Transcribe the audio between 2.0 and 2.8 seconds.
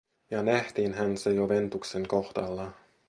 kohdalla.